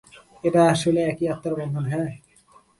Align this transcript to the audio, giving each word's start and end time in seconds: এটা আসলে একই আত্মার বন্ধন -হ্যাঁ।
এটা 0.43 0.61
আসলে 0.67 0.99
একই 1.03 1.25
আত্মার 1.27 1.53
বন্ধন 1.59 1.85
-হ্যাঁ। 1.87 2.09